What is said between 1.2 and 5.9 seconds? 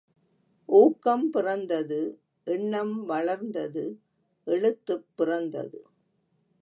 பிறந்தது எண்ணம் வளர்ந்தது எழுத்துப் பிறந்தது!